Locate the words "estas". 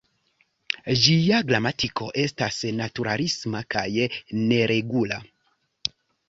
2.21-2.57